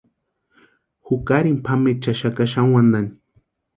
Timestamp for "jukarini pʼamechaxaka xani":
1.05-2.71